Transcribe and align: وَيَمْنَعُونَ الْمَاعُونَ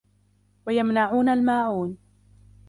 وَيَمْنَعُونَ 0.67 1.29
الْمَاعُونَ 1.29 1.97